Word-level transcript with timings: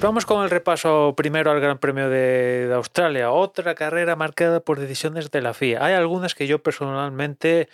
Pues 0.00 0.08
vamos 0.08 0.24
con 0.24 0.42
el 0.42 0.48
repaso 0.48 1.12
primero 1.14 1.50
al 1.50 1.60
Gran 1.60 1.76
Premio 1.76 2.08
de, 2.08 2.70
Australia. 2.74 3.32
Otra 3.32 3.74
carrera 3.74 4.16
marcada 4.16 4.60
por 4.60 4.80
decisiones 4.80 5.30
de 5.30 5.42
la 5.42 5.52
FIA. 5.52 5.84
Hay 5.84 5.92
algunas 5.92 6.34
que 6.34 6.46
yo 6.46 6.62
personalmente 6.62 7.68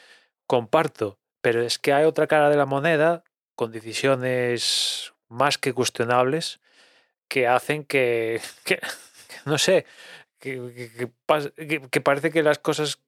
comparto, 0.49 1.21
pero 1.41 1.63
es 1.63 1.79
que 1.79 1.93
hay 1.93 2.05
otra 2.05 2.27
cara 2.27 2.51
de 2.51 2.57
la 2.57 2.67
moneda 2.67 3.23
con 3.55 3.71
decisiones 3.71 5.15
más 5.29 5.57
que 5.57 5.73
cuestionables 5.73 6.59
que 7.29 7.47
hacen 7.47 7.85
que, 7.85 8.41
no 9.45 9.57
sé, 9.57 9.87
que, 10.41 11.09
parece 12.03 12.33
que 12.33 12.43
las 12.43 12.59
cosas 12.59 12.99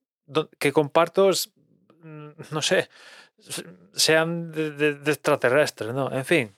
que 0.60 0.70
comparto, 0.70 1.30
mm, 2.04 2.28
no 2.52 2.62
sé, 2.62 2.88
sean 3.94 4.52
de, 4.52 4.90
extraterrestres, 5.06 5.92
¿no? 5.92 6.12
En 6.12 6.24
fin, 6.24 6.57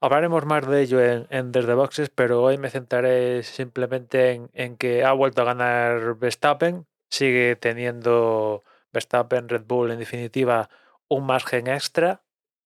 hablaremos 0.00 0.44
más 0.46 0.66
de 0.66 0.82
ello 0.82 1.00
en, 1.00 1.52
Desde 1.52 1.74
Boxes, 1.74 2.10
pero 2.10 2.42
hoy 2.42 2.58
me 2.58 2.70
centraré 2.70 3.42
simplemente 3.42 4.48
en, 4.52 4.76
que 4.76 5.04
ha 5.04 5.12
vuelto 5.12 5.42
a 5.42 5.46
ganar 5.46 6.16
Verstappen, 6.16 6.86
sigue 7.10 7.56
teniendo 7.56 8.62
Verstappen, 8.92 9.48
Red 9.48 9.64
Bull, 9.66 9.90
en 9.90 9.98
definitiva, 9.98 10.68
un 11.08 11.26
margen 11.26 11.68
extra 11.68 12.22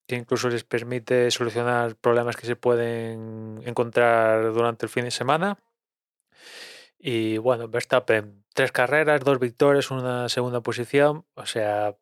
que 0.06 0.16
incluso 0.16 0.48
les 0.48 0.64
permite 0.64 1.30
solucionar 1.30 1.95
problemas 1.96 2.37
que 2.37 2.46
se 2.46 2.56
pueden 2.56 3.62
encontrar 3.64 4.52
durante 4.52 4.84
el 4.87 4.90
fin 4.90 5.04
de 5.04 5.10
semana. 5.12 5.59
Y 6.98 7.38
bueno, 7.38 7.68
Verstappen, 7.68 8.45
tres 8.52 8.73
carreras, 8.73 9.20
dos 9.24 9.38
victorias, 9.38 9.90
una 9.90 10.29
segunda 10.29 10.60
posición, 10.60 11.24
o 11.35 11.46
sea, 11.46 11.96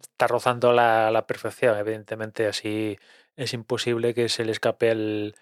está 0.00 0.26
rozando 0.26 0.72
la 0.72 1.24
perfección. 1.26 1.78
Evidentemente, 1.78 2.46
así 2.46 2.98
es 3.36 3.52
imposible 3.54 4.14
que 4.14 4.28
se 4.28 4.44
le 4.44 4.52
escape 4.52 4.90
el, 4.90 5.34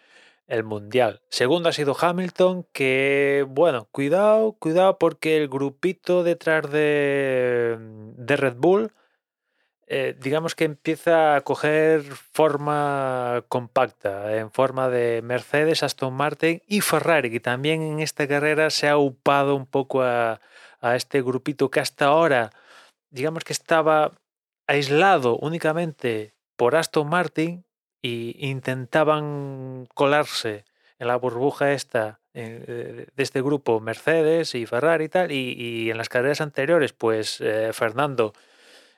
el 0.47 0.65
mundial. 0.65 1.23
Segundo 1.29 1.69
ha 1.69 1.73
sido 1.73 1.97
Hamilton, 1.98 2.67
que 2.73 3.45
bueno, 3.48 3.89
cuidado, 3.93 4.53
cuidado 4.53 4.98
porque 4.98 5.37
el 5.37 5.48
grupito 5.48 6.23
detrás 6.25 6.70
de, 6.70 7.77
de 8.17 8.37
Red 8.37 8.57
Bull 8.57 8.93
eh, 9.95 10.17
digamos 10.19 10.55
que 10.55 10.65
empieza 10.65 11.37
a 11.37 11.43
coger 11.43 12.03
forma 12.03 13.45
compacta, 13.48 14.35
en 14.39 14.51
forma 14.51 14.89
de 14.89 15.20
Mercedes, 15.20 15.83
Aston 15.83 16.15
Martin 16.15 16.63
y 16.67 16.81
Ferrari, 16.81 17.31
que 17.31 17.41
también 17.41 17.83
en 17.83 18.01
esta 18.01 18.27
carrera 18.27 18.70
se 18.70 18.89
ha 18.89 18.97
upado 18.97 19.55
un 19.55 19.67
poco 19.67 20.03
a, 20.03 20.41
este 20.81 21.20
grupito 21.20 21.70
que 21.70 21.81
hasta 21.81 22.07
ahora, 22.07 22.53
digamos 23.11 23.45
que 23.45 23.53
estaba 23.53 24.13
aislado 24.67 25.37
únicamente 25.37 26.35
por 26.57 26.75
Aston 26.75 27.11
Martin 27.11 27.67
e 28.03 28.36
intentaban 28.39 29.86
colarse 29.95 30.64
en 30.98 31.08
la 31.08 31.17
burbuja 31.17 31.72
esta 31.72 32.20
eh, 32.34 33.06
de 33.14 33.22
este 33.22 33.42
grupo 33.42 33.81
Mercedes 33.81 34.55
y 34.55 34.67
Ferrari 34.67 35.05
y 35.05 35.08
tal, 35.08 35.33
y, 35.33 35.91
en 35.91 35.98
las 35.98 36.08
carreras 36.08 36.41
anteriores, 36.41 36.92
pues 36.92 37.41
eh, 37.41 37.70
Fernando 37.73 38.33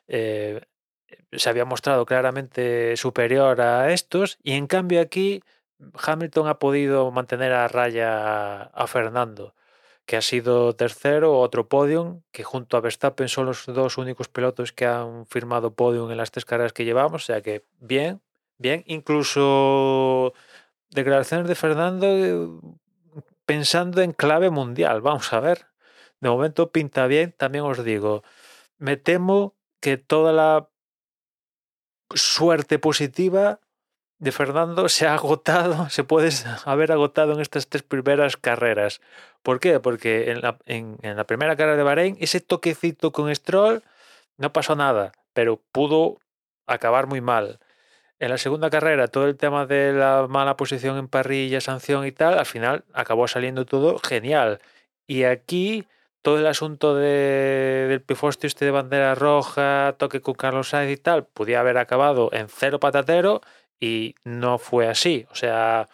se 0.07 1.49
había 1.49 1.65
mostrado 1.65 2.07
claramente 2.07 2.97
superior 2.97 3.61
a 3.61 3.93
estos 3.93 4.39
y 4.43 4.53
en 4.53 4.67
cambio 4.67 5.01
aquí 5.01 5.43
Hamilton 5.95 6.49
ha 6.49 6.59
podido 6.59 7.11
mantener 7.11 7.53
a 7.53 7.69
raya 7.69 8.63
a 8.63 8.87
Fernando, 8.87 9.55
que 10.07 10.17
ha 10.17 10.23
sido 10.23 10.75
tercero, 10.77 11.39
otro 11.39 11.69
podium, 11.69 12.23
que 12.33 12.45
junto 12.45 12.77
a 12.77 12.81
Verstappen 12.81 13.29
son 13.29 13.47
los 13.47 13.67
dos 13.67 13.99
únicos 13.99 14.29
pilotos 14.29 14.73
que 14.73 14.87
han 14.87 15.27
firmado 15.27 15.75
podium 15.75 16.11
en 16.11 16.19
las 16.19 16.31
tres 16.31 16.45
carreras 16.45 16.73
que 16.73 16.85
llevamos, 16.85 17.25
o 17.25 17.27
sea 17.27 17.43
que 17.43 17.65
bien, 17.81 18.21
bien, 18.59 18.85
incluso 18.87 20.35
declaraciones 20.91 21.49
de 21.49 21.55
Fernando 21.55 22.07
eh, 22.07 22.49
pensando 23.47 24.03
en 24.03 24.13
clave 24.13 24.51
mundial, 24.51 25.01
vamos 25.01 25.33
a 25.33 25.41
ver. 25.41 25.67
De 26.21 26.29
momento 26.31 26.73
pinta 26.73 27.07
bien, 27.07 27.33
también 27.33 27.65
os 27.65 27.85
digo, 27.85 28.23
me 28.79 28.97
temo 28.97 29.55
que 29.81 29.99
toda 29.99 30.33
la 30.33 30.69
suerte 32.15 32.79
positiva 32.79 33.61
de 34.19 34.33
Fernando 34.33 34.89
se 34.89 35.07
ha 35.07 35.15
agotado, 35.15 35.89
se 35.91 36.05
puede 36.05 36.31
haber 36.65 36.93
agotado 36.93 37.35
en 37.35 37.41
estas 37.41 37.69
tres 37.69 37.83
primeras 37.83 38.37
carreras. 38.37 39.01
¿Por 39.43 39.61
qué? 39.61 39.81
Porque 39.81 40.31
en 40.31 40.41
la, 40.41 40.59
en, 40.67 40.99
la 41.03 41.25
primera 41.25 41.57
carrera 41.57 41.77
de 41.77 41.83
Bahrein, 41.83 42.17
ese 42.21 42.41
toquecito 42.41 43.13
con 43.13 43.35
Stroll 43.35 43.83
no 44.39 44.53
pasó 44.53 44.75
nada, 44.75 45.13
pero 45.33 45.61
pudo 45.73 46.19
acabar 46.67 47.07
muy 47.07 47.21
mal. 47.21 47.61
En 48.21 48.31
la 48.31 48.39
segunda 48.39 48.71
carrera, 48.71 49.09
todo 49.09 49.27
el 49.27 49.37
tema 49.37 49.67
de 49.67 49.93
la 49.93 50.27
mala 50.29 50.57
posición 50.57 50.99
en 50.99 51.09
parrilla, 51.09 51.61
sanción 51.61 52.07
y 52.07 52.13
tal, 52.13 52.39
al 52.39 52.47
final 52.47 52.85
acabó 52.93 53.29
saliendo 53.29 53.67
todo 53.67 53.99
genial. 53.99 54.61
Y 55.07 55.25
aquí 55.25 55.87
todo 56.25 56.39
el 56.39 56.47
asunto 56.47 56.95
de, 56.97 57.87
del 57.89 58.01
pifostio 58.01 58.47
este 58.47 58.65
de 58.65 58.71
bandera 58.71 59.15
roja, 59.15 59.95
toque 59.99 60.23
con 60.23 60.35
Carlos 60.35 60.71
Sainz 60.71 60.91
y 60.91 60.97
tal, 60.97 61.27
podía 61.27 61.61
haber 61.61 61.77
acabado 61.77 62.31
en 62.33 62.49
cero 62.49 62.81
patatero 62.81 63.43
y 63.79 64.15
no 64.25 64.57
fue 64.59 64.89
así. 64.89 65.27
O 65.31 65.35
sea, 65.35 65.91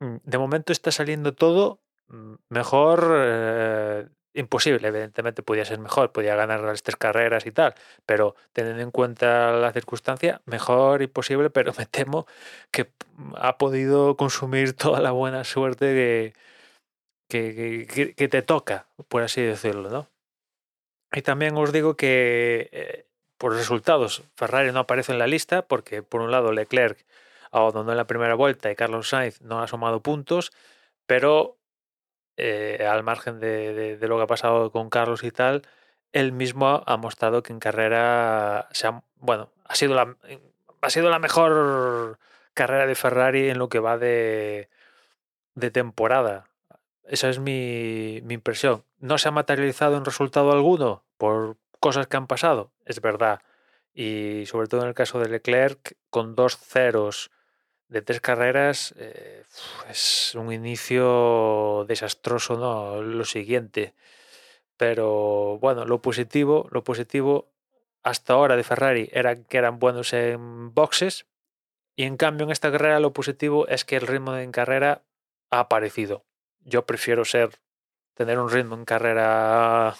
mm, 0.00 0.16
de 0.22 0.38
momento 0.38 0.72
está 0.72 0.92
saliendo 0.92 1.34
todo 1.34 1.80
mm, 2.08 2.34
mejor, 2.48 3.12
eh, 3.12 4.08
imposible, 4.40 4.88
evidentemente 4.88 5.42
podía 5.42 5.64
ser 5.64 5.78
mejor, 5.78 6.12
podía 6.12 6.34
ganar 6.34 6.60
las 6.60 6.82
tres 6.82 6.96
carreras 6.96 7.46
y 7.46 7.52
tal, 7.52 7.74
pero 8.06 8.34
teniendo 8.52 8.82
en 8.82 8.90
cuenta 8.90 9.52
la 9.52 9.72
circunstancia, 9.72 10.40
mejor 10.46 11.02
imposible, 11.02 11.50
pero 11.50 11.72
me 11.78 11.86
temo 11.86 12.26
que 12.70 12.90
ha 13.36 13.58
podido 13.58 14.16
consumir 14.16 14.72
toda 14.76 15.00
la 15.00 15.12
buena 15.12 15.44
suerte 15.44 15.94
que 15.94 16.34
que, 17.30 18.28
te 18.30 18.42
toca, 18.42 18.86
por 19.08 19.22
así 19.22 19.40
decirlo, 19.40 19.88
¿no? 19.88 20.08
Y 21.12 21.22
también 21.22 21.56
os 21.56 21.72
digo 21.72 21.96
que 21.96 22.68
eh, 22.72 23.06
por 23.38 23.54
resultados 23.54 24.22
Ferrari 24.36 24.72
no 24.72 24.80
aparece 24.80 25.12
en 25.12 25.18
la 25.18 25.26
lista 25.26 25.62
porque 25.62 26.02
por 26.02 26.20
un 26.20 26.30
lado 26.30 26.52
Leclerc 26.52 27.04
abandonó 27.50 27.92
en 27.92 27.96
la 27.96 28.06
primera 28.06 28.34
vuelta 28.34 28.70
y 28.70 28.76
Carlos 28.76 29.08
Sainz 29.08 29.40
no 29.40 29.62
ha 29.62 29.66
sumado 29.66 30.02
puntos, 30.02 30.52
pero 31.06 31.56
eh, 32.42 32.86
al 32.86 33.02
margen 33.02 33.40
de, 33.40 33.98
lo 34.00 34.16
que 34.16 34.22
ha 34.22 34.26
pasado 34.26 34.72
con 34.72 34.90
Carlos 34.90 35.24
y 35.24 35.30
tal, 35.30 35.62
él 36.12 36.32
mismo 36.32 36.82
ha 36.86 36.96
mostrado 36.96 37.42
que 37.42 37.52
en 37.52 37.60
carrera 37.60 38.68
se 38.72 38.86
ha, 38.86 39.02
bueno, 39.16 39.50
ha 39.64 39.74
sido 39.74 39.94
la, 39.94 40.16
ha 40.80 40.90
sido 40.90 41.10
la 41.10 41.18
mejor 41.18 42.18
carrera 42.54 42.86
de 42.86 42.94
Ferrari 42.94 43.50
en 43.50 43.58
lo 43.58 43.68
que 43.68 43.78
va 43.78 43.98
de, 43.98 44.70
de 45.54 45.70
temporada. 45.70 46.46
Esa 47.04 47.28
es 47.28 47.38
mi, 47.38 48.18
impresión. 48.18 48.84
¿No 48.98 49.18
se 49.18 49.28
ha 49.28 49.32
materializado 49.32 49.96
en 49.96 50.04
resultado 50.04 50.52
alguno 50.52 51.04
por 51.18 51.56
cosas 51.80 52.06
que 52.06 52.16
han 52.16 52.26
pasado? 52.26 52.72
Es 52.84 53.00
verdad. 53.00 53.42
Y 53.92 54.44
sobre 54.46 54.68
todo 54.68 54.82
en 54.82 54.88
el 54.88 54.94
caso 54.94 55.18
de 55.18 55.28
Leclerc, 55.28 55.96
con 56.10 56.34
dos 56.36 56.56
ceros 56.56 57.30
de 57.90 58.02
tres 58.02 58.20
carreras, 58.20 58.94
eh, 58.98 59.44
es 59.90 60.34
un 60.34 60.52
inicio 60.52 61.84
desastroso, 61.86 62.56
¿no? 62.56 63.02
Lo 63.02 63.24
siguiente. 63.24 63.94
Pero 64.76 65.58
bueno, 65.58 65.84
lo 65.84 66.00
positivo, 66.00 66.68
lo 66.70 66.82
positivo 66.84 67.50
hasta 68.02 68.32
ahora 68.32 68.56
de 68.56 68.64
Ferrari 68.64 69.10
era 69.12 69.36
que 69.36 69.58
eran 69.58 69.78
buenos 69.78 70.12
en 70.14 70.72
boxes. 70.74 71.26
Y 71.96 72.04
en 72.04 72.16
cambio 72.16 72.46
en 72.46 72.52
esta 72.52 72.72
carrera 72.72 73.00
lo 73.00 73.12
positivo 73.12 73.68
es 73.68 73.84
que 73.84 73.96
el 73.96 74.06
ritmo 74.06 74.36
en 74.36 74.52
carrera 74.52 75.02
ha 75.50 75.60
aparecido 75.60 76.24
yo 76.64 76.86
prefiero 76.86 77.24
ser 77.24 77.50
tener 78.14 78.38
un 78.38 78.50
ritmo 78.50 78.74
en 78.74 78.84
carrera 78.84 79.94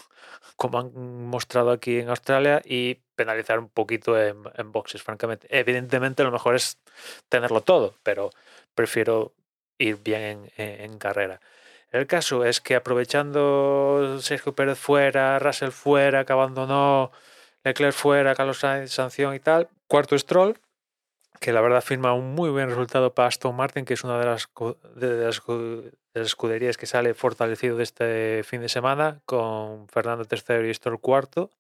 como 0.57 0.79
han 0.79 1.27
mostrado 1.27 1.71
aquí 1.71 1.99
en 1.99 2.09
Australia 2.11 2.63
y 2.65 3.01
penalizar 3.21 3.59
un 3.59 3.69
poquito 3.69 4.19
en, 4.19 4.73
boxes, 4.73 5.03
francamente. 5.03 5.47
Evidentemente 5.51 6.25
lo 6.25 6.31
mejor 6.31 6.55
es 6.55 6.79
tenerlo 7.29 7.61
todo, 7.61 7.95
pero 8.03 8.31
prefiero 8.75 9.35
ir 9.77 9.97
bien 9.97 10.51
en, 10.57 10.99
carrera. 10.99 11.39
El 11.93 12.07
caso 12.07 12.47
es 12.47 12.63
que 12.63 12.77
aprovechando 12.77 14.17
Sergio 14.23 14.55
Pérez 14.55 14.79
fuera, 14.79 15.39
Russell 15.39 15.69
fuera, 15.69 16.25
que 16.25 16.33
abandonó, 16.33 17.13
Leclerc 17.63 17.93
fuera, 17.93 18.35
Carlos 18.35 18.61
Sainz 18.61 18.91
sanción 18.91 19.35
y 19.35 19.41
tal, 19.41 19.69
cuarto 19.87 20.17
Stroll, 20.17 20.59
que 21.41 21.53
la 21.53 21.61
verdad 21.61 21.83
firma 21.83 22.15
un 22.15 22.35
muy 22.35 22.49
buen 22.49 22.71
resultado 22.71 23.13
para 23.13 23.29
Aston 23.29 23.55
Martin, 23.55 23.85
que 23.85 23.93
es 23.93 24.03
una 24.03 24.19
de 24.19 24.25
las, 24.25 24.49
de 24.95 25.27
las, 25.27 25.43
escuderías 26.15 26.79
que 26.79 26.87
sale 26.87 27.13
fortalecido 27.13 27.77
de 27.77 27.83
este 27.83 28.45
fin 28.45 28.63
de 28.63 28.71
semana, 28.71 29.21
con 29.27 29.89
Fernando 29.89 30.25
III 30.25 30.71
y 30.71 30.73
Stroll 30.73 31.01
cuarto. 31.01 31.51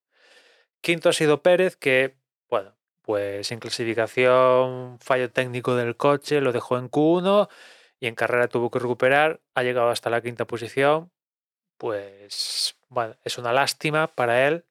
Quinto 0.81 1.11
ha 1.11 1.13
sido 1.13 1.43
Pérez, 1.43 1.77
que, 1.77 2.17
bueno, 2.49 2.75
pues 3.03 3.53
en 3.53 3.61
clasificación, 3.61 4.99
fallo 5.01 5.31
técnico 5.31 5.75
del 5.77 5.97
coche, 5.97 6.41
lo 6.41 6.53
dejó 6.53 6.79
en 6.79 6.91
Q1 6.91 7.49
y 8.01 8.07
en 8.07 8.15
carrera 8.15 8.49
tuvo 8.49 8.71
que 8.71 8.79
recuperar, 8.79 9.41
ha 9.55 9.63
llegado 9.63 9.91
hasta 9.91 10.11
la 10.11 10.23
quinta 10.23 10.47
posición. 10.47 11.13
Pues, 11.79 12.77
bueno, 12.89 13.17
es 13.25 13.39
una 13.39 13.53
lástima 13.53 14.09
para 14.09 14.47
él, 14.49 14.65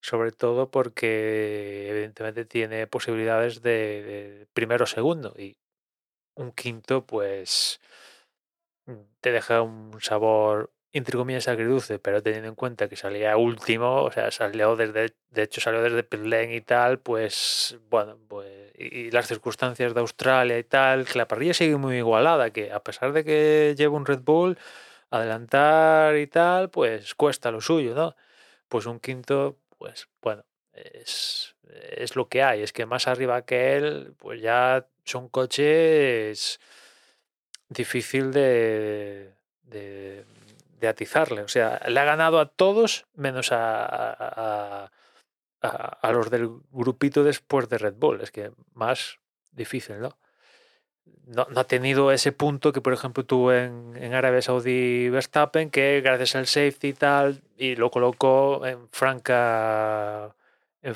sobre 0.00 0.32
todo 0.32 0.70
porque 0.70 1.88
evidentemente 1.90 2.44
tiene 2.44 2.86
posibilidades 2.86 3.62
de, 3.62 4.46
primero 4.52 4.84
o 4.84 4.86
segundo 4.86 5.34
y 5.38 5.58
un 6.34 6.52
quinto 6.52 7.06
pues 7.06 7.80
te 9.20 9.32
deja 9.32 9.62
un 9.62 10.00
sabor 10.00 10.72
entre 10.98 11.16
comillas 11.16 11.48
agridulce, 11.48 11.98
pero 11.98 12.22
teniendo 12.22 12.48
en 12.48 12.54
cuenta 12.54 12.88
que 12.88 12.96
salía 12.96 13.36
último, 13.36 14.02
o 14.02 14.12
sea, 14.12 14.30
salió 14.30 14.76
desde, 14.76 15.14
de 15.30 15.42
hecho 15.42 15.60
salió 15.60 15.82
desde 15.82 16.02
Pitlane 16.02 16.54
y 16.56 16.60
tal, 16.62 16.98
pues 17.00 17.78
bueno, 17.90 18.18
pues 18.28 18.72
y, 18.78 19.10
las 19.10 19.26
circunstancias 19.26 19.94
de 19.94 20.00
Australia 20.00 20.58
y 20.58 20.64
tal, 20.64 21.06
que 21.06 21.18
la 21.18 21.28
parrilla 21.28 21.54
sigue 21.54 21.76
muy 21.76 21.96
igualada, 21.98 22.50
que 22.50 22.72
a 22.72 22.80
pesar 22.80 23.12
de 23.12 23.24
que 23.24 23.74
lleva 23.76 23.96
un 23.96 24.06
Red 24.06 24.20
Bull, 24.20 24.58
adelantar 25.10 26.16
y 26.16 26.26
tal, 26.26 26.70
pues 26.70 27.14
cuesta 27.14 27.50
lo 27.50 27.60
suyo, 27.60 27.94
¿no? 27.94 28.16
Pues 28.68 28.86
un 28.86 29.00
quinto, 29.00 29.58
pues 29.78 30.08
bueno, 30.22 30.44
es, 30.72 31.54
es 31.96 32.16
lo 32.16 32.28
que 32.28 32.42
hay, 32.42 32.62
es 32.62 32.72
que 32.72 32.86
más 32.86 33.06
arriba 33.08 33.42
que 33.44 33.76
él, 33.76 34.14
pues 34.18 34.40
ya 34.40 34.86
son 35.04 35.28
coches 35.28 36.60
difícil 37.68 38.32
de, 38.32 39.32
de, 39.62 40.24
atizarle. 40.88 41.42
O 41.42 41.48
sea, 41.48 41.80
le 41.88 42.00
ha 42.00 42.04
ganado 42.04 42.40
a 42.40 42.46
todos 42.46 43.06
menos 43.14 43.52
a, 43.52 44.90
a, 45.62 46.12
los 46.12 46.30
del 46.30 46.48
grupito 46.70 47.24
después 47.24 47.68
de 47.68 47.78
Red 47.78 47.94
Bull. 47.94 48.20
Es 48.20 48.30
que 48.30 48.52
más 48.74 49.18
difícil, 49.52 50.00
¿no? 50.00 50.16
No, 51.26 51.46
ha 51.56 51.64
tenido 51.64 52.12
ese 52.12 52.32
punto 52.32 52.72
que, 52.72 52.80
por 52.80 52.92
ejemplo, 52.92 53.24
tuvo 53.24 53.52
en, 53.52 53.94
en 53.96 54.14
Arabia 54.14 54.42
Saudí 54.42 55.08
Verstappen, 55.08 55.70
que 55.70 56.00
gracias 56.00 56.36
al 56.36 56.46
safety 56.46 56.88
y 56.88 56.92
tal, 56.92 57.42
y 57.56 57.76
lo 57.76 57.90
colocó 57.90 58.64
en 58.64 58.88
franca, 58.90 60.34
en, 60.82 60.94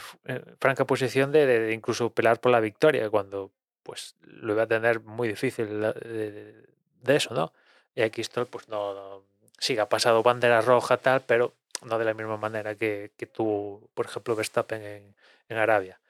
franca 0.58 0.84
posición 0.84 1.32
de, 1.32 1.72
incluso 1.72 2.10
pelear 2.10 2.40
por 2.40 2.52
la 2.52 2.60
victoria, 2.60 3.10
cuando 3.10 3.52
pues 3.82 4.16
lo 4.20 4.52
iba 4.52 4.64
a 4.64 4.69
tener 4.69 5.00
muy 5.00 5.26
difícil 5.28 5.81
de, 5.81 6.64
eso, 7.06 7.34
¿no? 7.34 7.52
Y 7.94 8.02
aquí 8.02 8.20
esto, 8.20 8.46
pues 8.46 8.69
no, 8.69 9.25
sí, 9.61 9.79
ha 9.79 9.89
pasado 9.89 10.25
bandera 10.25 10.61
roja 10.62 10.97
tal, 10.97 11.23
pero 11.23 11.55
no 11.85 11.99
de 11.99 12.05
la 12.05 12.15
misma 12.15 12.37
manera 12.37 12.75
que, 12.75 13.12
que 13.17 13.27
tuvo, 13.27 13.89
por 13.95 14.07
ejemplo, 14.07 14.35
Verstappen 14.35 14.83
en, 14.83 15.15
en 15.49 15.57
Arabia. 15.57 16.01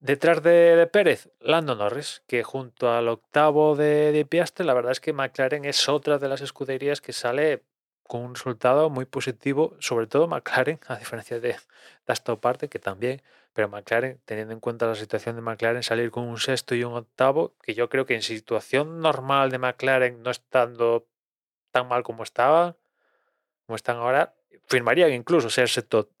Detrás 0.00 0.42
de, 0.42 0.88
Pérez, 0.92 1.30
Lando 1.40 1.76
Norris, 1.76 2.22
que 2.26 2.42
junto 2.42 2.90
al 2.90 3.08
octavo 3.08 3.76
de, 3.76 4.10
de 4.10 4.24
Piastre, 4.24 4.66
la 4.66 4.74
verdad 4.74 4.92
es 4.92 5.00
que 5.00 5.12
McLaren 5.12 5.64
es 5.64 5.88
otra 5.88 6.18
de 6.18 6.28
las 6.28 6.40
escuderías 6.40 7.00
que 7.00 7.12
sale 7.12 7.62
con 8.02 8.22
un 8.22 8.34
resultado 8.34 8.90
muy 8.90 9.04
positivo, 9.04 9.76
sobre 9.78 10.08
todo 10.08 10.26
McLaren, 10.26 10.80
a 10.88 10.96
diferencia 10.96 11.38
de, 11.38 11.56
esta 12.08 12.36
parte, 12.36 12.68
que 12.68 12.80
también, 12.80 13.22
pero 13.52 13.68
McLaren, 13.68 14.20
teniendo 14.24 14.52
en 14.52 14.60
cuenta 14.60 14.86
la 14.86 14.96
situación 14.96 15.36
de 15.36 15.42
McLaren, 15.42 15.84
salir 15.84 16.10
con 16.10 16.24
un 16.24 16.38
sexto 16.38 16.74
y 16.74 16.82
un 16.82 16.94
octavo, 16.94 17.54
que 17.62 17.74
yo 17.74 17.88
creo 17.88 18.04
que 18.04 18.16
en 18.16 18.22
situación 18.22 19.00
normal 19.00 19.50
de 19.50 19.58
McLaren, 19.58 20.22
no 20.22 20.30
estando 20.30 21.06
tan 21.70 21.86
mal 21.88 22.02
como 22.02 22.24
estaba, 22.24 22.76
están 23.76 23.96
ahora, 23.96 24.34
firmarían 24.66 25.12
incluso 25.12 25.50
ser 25.50 25.68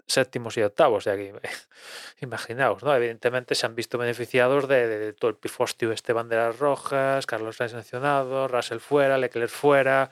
séptimos 0.06 0.56
y 0.56 0.62
octavos. 0.62 0.98
O 0.98 1.00
sea 1.00 1.16
que 1.16 1.32
imaginaos, 2.20 2.82
¿no? 2.82 2.94
Evidentemente 2.94 3.54
se 3.54 3.66
han 3.66 3.74
visto 3.74 3.98
beneficiados 3.98 4.68
de, 4.68 5.12
todo 5.14 5.30
el 5.30 5.36
pifostio 5.36 5.92
este 5.92 6.12
banderas 6.12 6.58
rojas, 6.58 7.26
Carlos 7.26 7.56
Sainz 7.56 7.72
sancionado, 7.72 8.48
Russell 8.48 8.78
fuera, 8.78 9.18
Leclerc 9.18 9.50
fuera, 9.50 10.10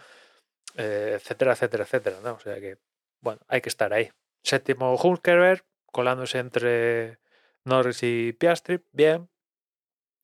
eh, 0.76 1.12
etcétera, 1.16 1.52
etcétera, 1.52 1.84
etcétera, 1.84 2.16
¿no? 2.22 2.32
O 2.32 2.40
sea 2.40 2.60
que, 2.60 2.78
bueno, 3.20 3.40
hay 3.48 3.60
que 3.60 3.68
estar 3.68 3.92
ahí. 3.92 4.10
Séptimo 4.42 4.94
Hulkerberg, 4.96 5.64
colándose 5.92 6.38
entre 6.38 7.18
Norris 7.64 8.02
y 8.02 8.32
Piastri, 8.32 8.80
bien. 8.92 9.28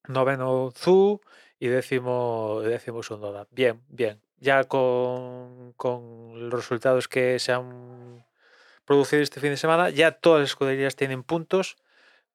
Noveno 0.08 0.70
Zu 0.74 1.20
y 1.58 1.66
décimo, 1.68 2.60
décimo 2.62 3.02
Sondoda. 3.02 3.48
Bien, 3.50 3.82
bien 3.88 4.25
ya 4.38 4.64
con, 4.64 5.74
los 5.78 6.52
resultados 6.52 7.08
que 7.08 7.38
se 7.38 7.52
han 7.52 8.24
producido 8.84 9.22
este 9.22 9.40
fin 9.40 9.50
de 9.50 9.56
semana, 9.56 9.90
ya 9.90 10.12
todas 10.12 10.40
las 10.40 10.50
escuderías 10.50 10.96
tienen 10.96 11.22
puntos. 11.22 11.76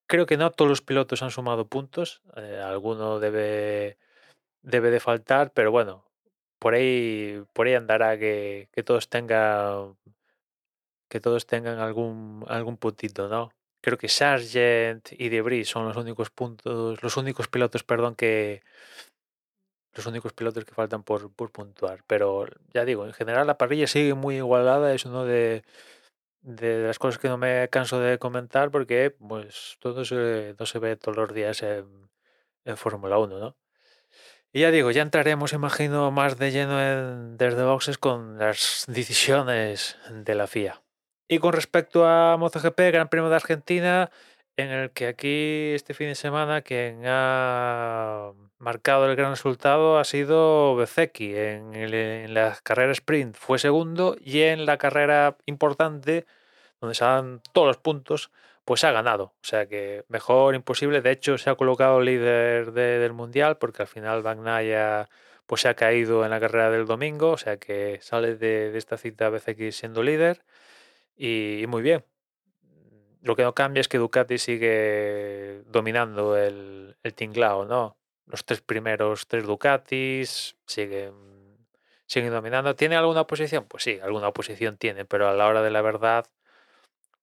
Creo 0.07 0.25
que 0.25 0.37
no 0.37 0.51
todos 0.51 0.69
los 0.69 0.81
pilotos 0.81 1.23
han 1.23 1.31
sumado 1.31 1.67
puntos. 1.67 2.21
Eh, 2.35 2.61
alguno 2.63 3.19
debe, 3.19 3.97
debe 4.61 4.91
de 4.91 4.99
faltar, 4.99 5.53
pero 5.53 5.71
bueno, 5.71 6.05
por 6.59 6.73
ahí, 6.73 7.43
por 7.53 7.67
ahí 7.67 7.75
andará 7.75 8.17
que, 8.19 8.69
todos 8.85 9.09
tengan 9.09 9.97
que 11.09 11.19
todos 11.19 11.45
tengan 11.45 11.79
algún, 11.79 12.45
algún 12.47 12.77
puntito, 12.77 13.27
¿no? 13.27 13.51
Creo 13.81 13.97
que 13.97 14.07
Sargent 14.07 15.09
y 15.11 15.29
Debris 15.29 15.67
son 15.69 15.87
los 15.87 15.97
únicos 15.97 16.29
puntos, 16.29 17.01
los 17.01 17.17
únicos 17.17 17.47
pilotos, 17.47 17.83
perdón, 17.83 18.15
que, 18.15 18.61
los 19.93 20.05
únicos 20.05 20.33
pilotos 20.33 20.65
que 20.65 20.73
faltan 20.73 21.03
por, 21.03 21.31
por 21.33 21.51
puntuar. 21.51 22.03
Pero 22.07 22.47
ya 22.73 22.85
digo, 22.85 23.05
en 23.05 23.13
general 23.13 23.47
la 23.47 23.57
parrilla 23.57 23.87
sigue 23.87 24.13
muy 24.13 24.37
igualada, 24.37 24.93
es 24.93 25.05
uno 25.05 25.25
de, 25.25 25.63
de 26.41 26.83
las 26.87 26.99
cosas 26.99 27.19
que 27.19 27.27
no 27.29 27.37
me 27.37 27.67
canso 27.69 27.99
de 27.99 28.17
comentar 28.17 28.71
porque 28.71 29.11
pues 29.11 29.77
todo 29.79 30.05
se, 30.05 30.55
no 30.59 30.65
se 30.65 30.79
ve 30.79 30.95
todos 30.95 31.17
los 31.17 31.33
días 31.33 31.61
en, 31.63 32.09
en 32.65 32.77
Fórmula 32.77 33.17
1, 33.17 33.39
¿no? 33.39 33.57
Y 34.53 34.61
ya 34.61 34.71
digo, 34.71 34.91
ya 34.91 35.01
entraremos, 35.01 35.53
imagino, 35.53 36.11
más 36.11 36.37
de 36.37 36.51
lleno 36.51 36.81
en, 36.81 37.37
desde 37.37 37.63
boxes 37.63 37.97
con 37.97 38.37
las 38.37 38.83
decisiones 38.87 39.97
de 40.09 40.35
la 40.35 40.47
FIA. 40.47 40.81
Y 41.29 41.39
con 41.39 41.53
respecto 41.53 42.05
a 42.05 42.35
MotoGP, 42.35 42.77
Gran 42.91 43.07
Premio 43.07 43.29
de 43.29 43.37
Argentina, 43.37 44.11
en 44.57 44.69
el 44.69 44.91
que 44.91 45.07
aquí 45.07 45.71
este 45.73 45.93
fin 45.93 46.07
de 46.07 46.15
semana 46.15 46.61
quien 46.61 47.03
ha 47.05 48.33
marcado 48.61 49.09
el 49.09 49.15
gran 49.15 49.31
resultado 49.31 49.99
ha 49.99 50.03
sido 50.05 50.75
Bezeki. 50.75 51.35
En, 51.35 51.73
en 51.75 52.33
la 52.33 52.57
carrera 52.63 52.91
sprint 52.93 53.35
fue 53.35 53.59
segundo 53.59 54.15
y 54.19 54.41
en 54.41 54.65
la 54.65 54.77
carrera 54.77 55.37
importante, 55.45 56.25
donde 56.79 56.95
se 56.95 57.05
dan 57.05 57.41
todos 57.53 57.67
los 57.67 57.77
puntos, 57.77 58.31
pues 58.65 58.83
ha 58.83 58.91
ganado. 58.91 59.33
O 59.41 59.43
sea 59.43 59.67
que 59.67 60.05
mejor 60.09 60.55
imposible. 60.55 61.01
De 61.01 61.11
hecho, 61.11 61.37
se 61.37 61.49
ha 61.49 61.55
colocado 61.55 62.01
líder 62.01 62.71
del 62.73 63.13
mundial 63.13 63.57
porque 63.57 63.83
al 63.83 63.87
final 63.87 64.23
Bagnaya 64.23 65.09
pues 65.47 65.61
se 65.61 65.69
ha 65.69 65.75
caído 65.75 66.23
en 66.23 66.31
la 66.31 66.39
carrera 66.39 66.69
del 66.71 66.85
domingo. 66.85 67.31
O 67.31 67.37
sea 67.37 67.57
que 67.57 67.99
sale 68.01 68.35
de, 68.35 68.77
esta 68.77 68.97
cita 68.97 69.29
Bezeki 69.29 69.71
siendo 69.71 70.03
líder. 70.03 70.43
y 71.17 71.65
muy 71.67 71.81
bien, 71.83 72.05
lo 73.21 73.35
que 73.35 73.43
no 73.43 73.53
cambia 73.53 73.81
es 73.81 73.87
que 73.87 73.97
Ducati 73.97 74.37
sigue 74.37 75.63
dominando 75.67 76.37
el, 76.37 76.95
el 77.03 77.13
tinglao, 77.13 77.65
¿no? 77.65 77.97
Los 78.31 78.45
tres 78.45 78.61
primeros, 78.61 79.27
tres 79.27 79.45
Ducatis, 79.45 80.55
siguen, 80.65 81.13
siguen 82.07 82.31
dominando. 82.31 82.75
¿Tiene 82.75 82.95
alguna 82.95 83.27
posición? 83.27 83.65
Pues 83.67 83.83
sí, 83.83 83.99
alguna 84.01 84.31
posición 84.31 84.77
tiene, 84.77 85.05
pero 85.05 85.27
a 85.29 85.33
la 85.33 85.47
hora 85.47 85.61
de 85.61 85.69
la 85.69 85.81
verdad, 85.81 86.25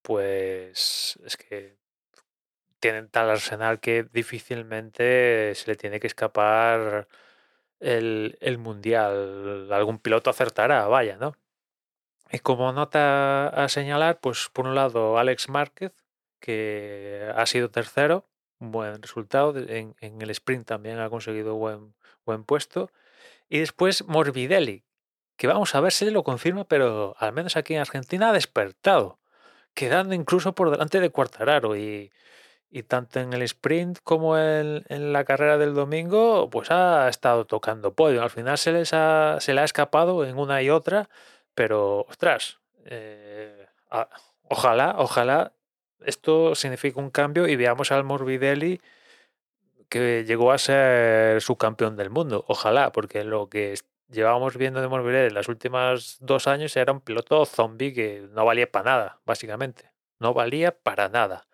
pues 0.03 1.19
es 1.25 1.37
que 1.39 1.79
tienen 2.81 3.09
tal 3.09 3.31
arsenal 3.31 3.81
que 3.81 4.05
difícilmente 4.05 5.55
se 5.55 5.67
le 5.71 5.77
tiene 5.77 5.99
que 5.99 6.07
escapar 6.07 7.09
el, 7.81 8.37
el 8.41 8.59
mundial. 8.59 9.73
Algún 9.73 9.99
piloto 9.99 10.31
acertará, 10.31 10.87
vaya, 10.89 11.17
¿no? 11.17 11.35
Y 12.31 12.41
como 12.41 12.73
nota 12.73 13.49
a 13.49 13.69
señalar, 13.71 14.21
pues 14.21 14.51
por 14.53 14.67
un 14.67 14.75
lado 14.75 15.19
Alex 15.19 15.49
Márquez, 15.49 15.93
que 16.41 17.33
ha 17.35 17.47
sido 17.47 17.71
tercero, 17.71 18.27
buen 18.59 19.03
resultado, 19.03 19.55
en, 19.57 19.95
el 20.01 20.31
sprint 20.31 20.67
también 20.67 20.99
ha 20.99 21.11
conseguido 21.11 21.55
buen, 21.57 21.95
buen 22.25 22.45
puesto. 22.45 22.91
Y 23.49 23.61
después 23.61 24.07
Morbidelli, 24.07 24.85
que 25.37 25.47
vamos 25.47 25.75
a 25.75 25.81
ver 25.81 25.93
si 25.93 26.11
lo 26.11 26.25
confirma, 26.25 26.65
pero 26.65 27.15
al 27.19 27.33
menos 27.33 27.57
aquí 27.57 27.75
en 27.75 27.81
Argentina 27.81 28.31
ha 28.31 28.33
despertado, 28.33 29.19
quedando 29.75 30.15
incluso 30.15 30.55
por 30.55 30.71
delante 30.71 31.01
de 31.01 31.11
Cuartararo. 31.11 31.77
Y, 31.77 32.11
y 32.71 32.83
tanto 32.83 33.21
en 33.21 33.33
el 33.33 33.43
sprint 33.43 33.99
como 34.05 34.37
en, 34.37 34.85
en, 34.89 35.13
la 35.13 35.25
carrera 35.25 35.57
del 35.57 35.75
domingo, 35.75 36.51
pues 36.51 36.71
ha 36.71 37.09
estado 37.09 37.47
tocando 37.47 37.95
podio. 37.95 38.23
Al 38.23 38.31
final 38.31 38.59
se, 38.59 38.73
les 38.73 38.93
ha, 38.93 39.39
se 39.41 39.55
le 39.55 39.63
ha 39.63 39.65
escapado 39.65 40.25
en 40.27 40.39
una 40.39 40.63
y 40.63 40.69
otra 40.69 41.09
pero, 41.59 42.07
ostras, 42.09 42.61
eh, 42.85 43.67
ojalá, 44.45 44.95
ojalá 44.99 45.55
esto 46.05 46.55
signifique 46.55 46.99
un 46.99 47.11
cambio 47.11 47.49
y 47.49 47.57
veamos 47.57 47.93
al 47.93 48.05
Morbidelli 48.05 48.81
que 49.89 50.25
llegó 50.25 50.53
a 50.53 50.59
ser 50.59 51.41
subcampeón 51.41 51.97
del 51.97 52.11
mundo. 52.11 52.45
Ojalá, 52.49 52.93
porque 52.93 53.25
lo 53.25 53.49
que 53.49 53.75
llevábamos 54.11 54.57
viendo 54.57 54.81
de 54.81 54.89
Morbidelli 54.89 55.29
en 55.29 55.35
los 55.35 55.49
últimos 55.49 56.19
dos 56.21 56.47
años 56.47 56.77
era 56.77 56.93
un 56.93 57.01
piloto 57.01 57.45
zombie 57.47 57.93
que 57.93 58.27
no 58.33 58.45
valía 58.45 58.71
para 58.71 58.91
nada, 58.91 59.21
básicamente. 59.25 59.93
No 60.19 60.35
valía 60.35 60.73
para 60.73 61.09
nada. 61.09 61.47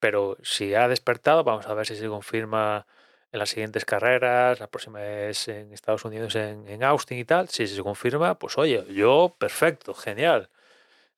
Pero 0.00 0.36
si 0.42 0.74
ha 0.74 0.88
despertado, 0.88 1.44
vamos 1.44 1.66
a 1.66 1.74
ver 1.74 1.86
si 1.86 1.96
se 1.96 2.08
confirma 2.08 2.86
en 3.32 3.38
las 3.38 3.50
siguientes 3.50 3.84
carreras, 3.84 4.58
la 4.60 4.68
próxima 4.68 5.04
es 5.04 5.48
en 5.48 5.72
Estados 5.72 6.04
Unidos, 6.04 6.34
en, 6.34 6.82
Austin 6.82 7.18
y 7.18 7.24
tal, 7.24 7.48
si 7.48 7.66
se 7.66 7.82
confirma, 7.82 8.38
pues 8.38 8.56
oye, 8.56 8.86
yo 8.90 9.36
perfecto, 9.38 9.92
genial. 9.94 10.48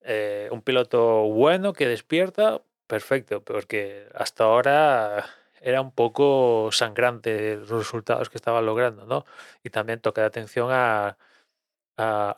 Eh, 0.03 0.49
un 0.51 0.63
piloto 0.63 1.25
bueno 1.25 1.73
que 1.73 1.87
despierta, 1.87 2.63
perfecto, 2.87 3.43
porque 3.43 4.09
hasta 4.15 4.45
ahora 4.45 5.27
era 5.61 5.81
un 5.81 5.93
poco 5.93 6.71
sangrante 6.73 7.57
los 7.57 7.71
resultados 7.71 8.31
que 8.31 8.39
estaba 8.39 8.63
logrando, 8.63 9.07
¿no? 9.07 9.25
Y 9.63 9.71
también 9.71 10.01
toca 10.01 10.23
de 10.23 10.27
atención 10.29 10.71
a, 10.73 11.19
a, 11.97 12.37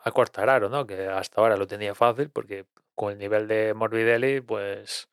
¿no? 0.71 0.87
Que 0.87 1.07
hasta 1.09 1.41
ahora 1.41 1.57
lo 1.57 1.67
tenía 1.67 1.95
fácil 1.95 2.31
porque 2.31 2.67
con 2.95 3.13
el 3.13 3.19
nivel 3.19 3.49
de 3.49 3.75
Morbidelli, 3.75 4.41
pues 4.41 5.09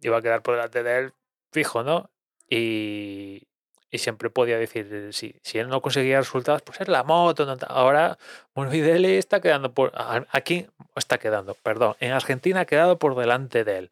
iba 0.00 0.18
a 0.18 0.22
quedar 0.22 0.42
por 0.42 0.54
delante 0.54 0.82
de 0.82 0.98
él 0.98 1.12
fijo, 1.52 1.82
¿no? 1.82 2.10
Y, 2.48 3.48
y 3.94 3.98
siempre 3.98 4.30
podía 4.30 4.56
decir, 4.56 5.10
si, 5.12 5.36
si 5.42 5.58
él 5.58 5.68
no 5.68 5.82
conseguía 5.82 6.18
resultados, 6.18 6.62
pues 6.62 6.80
es 6.80 6.88
la 6.88 7.04
moto. 7.04 7.46
Ahora 7.68 8.16
Morbidelli 8.54 9.18
está 9.18 9.42
quedando 9.42 9.72
por. 9.72 9.92
Aquí 10.30 10.66
está 10.96 11.18
quedando, 11.18 11.54
perdón. 11.54 11.94
En 12.00 12.12
Argentina 12.12 12.60
ha 12.60 12.64
quedado 12.64 12.98
por 12.98 13.14
delante 13.14 13.64
de 13.64 13.78
él. 13.78 13.90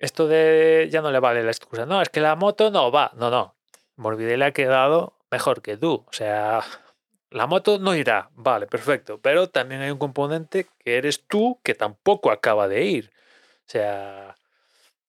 Esto 0.00 0.26
de. 0.26 0.88
Ya 0.90 1.02
no 1.02 1.12
le 1.12 1.20
vale 1.20 1.44
la 1.44 1.52
excusa. 1.52 1.86
No, 1.86 2.02
es 2.02 2.08
que 2.08 2.20
la 2.20 2.34
moto 2.34 2.72
no 2.72 2.90
va. 2.90 3.12
No, 3.14 3.30
no. 3.30 3.54
Morbidelli 3.94 4.42
ha 4.42 4.50
quedado 4.50 5.14
mejor 5.30 5.62
que 5.62 5.76
tú. 5.76 6.04
O 6.08 6.12
sea, 6.12 6.64
la 7.30 7.46
moto 7.46 7.78
no 7.78 7.94
irá. 7.94 8.28
Vale, 8.34 8.66
perfecto. 8.66 9.20
Pero 9.22 9.48
también 9.48 9.82
hay 9.82 9.92
un 9.92 9.98
componente 9.98 10.66
que 10.80 10.96
eres 10.96 11.24
tú 11.28 11.60
que 11.62 11.74
tampoco 11.74 12.32
acaba 12.32 12.66
de 12.66 12.84
ir. 12.84 13.12
O 13.68 13.70
sea. 13.70 14.34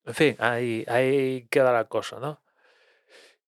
En 0.05 0.13
fin, 0.13 0.35
ahí, 0.39 0.85
ahí 0.87 1.47
queda 1.49 1.71
la 1.73 1.85
cosa, 1.85 2.19
¿no? 2.19 2.42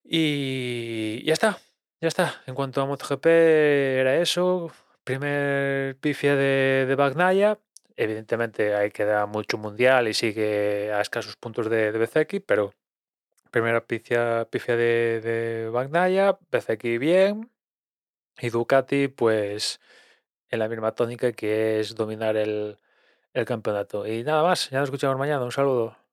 Y 0.07 1.23
ya 1.25 1.33
está, 1.33 1.59
ya 1.99 2.07
está. 2.07 2.41
En 2.45 2.53
cuanto 2.55 2.81
a 2.81 2.85
MotoGP 2.85 3.25
era 3.25 4.15
eso. 4.17 4.71
Primer 5.03 5.97
pifia 5.97 6.35
de, 6.35 6.85
de 6.87 6.95
Bagnaya. 6.95 7.59
Evidentemente 7.97 8.75
ahí 8.75 8.91
queda 8.91 9.25
mucho 9.25 9.57
mundial 9.57 10.07
y 10.07 10.13
sigue 10.13 10.91
a 10.93 11.01
escasos 11.01 11.35
puntos 11.37 11.69
de, 11.69 11.91
de 11.91 11.99
BCX, 11.99 12.43
pero 12.45 12.73
primera 13.51 13.85
pifia, 13.85 14.45
de, 14.51 15.21
de 15.21 15.69
Bagnaya, 15.69 16.37
BCX 16.51 16.99
bien. 16.99 17.51
Y 18.39 18.49
Ducati, 18.49 19.07
pues 19.07 19.79
en 20.49 20.59
la 20.59 20.67
misma 20.69 20.93
tónica 20.93 21.31
que 21.31 21.79
es 21.79 21.95
dominar 21.95 22.37
el, 22.37 22.77
el 23.33 23.45
campeonato. 23.45 24.05
Y 24.07 24.23
nada 24.23 24.43
más, 24.43 24.69
ya 24.69 24.79
nos 24.79 24.89
escuchamos 24.89 25.17
mañana. 25.17 25.43
Un 25.45 25.51
saludo. 25.51 26.04